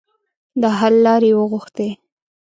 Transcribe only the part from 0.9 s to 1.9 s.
لارې یې وغوښتې.